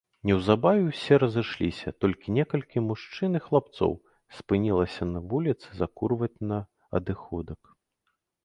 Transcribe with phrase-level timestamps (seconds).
[0.27, 3.93] Неўзабаве ўсе разышліся, толькі некалькі мужчын і хлапцоў
[4.39, 6.63] спынілася на вуліцы закурваць на
[7.03, 7.61] адыходак.